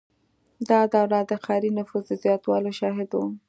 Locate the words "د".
1.29-1.31, 2.07-2.11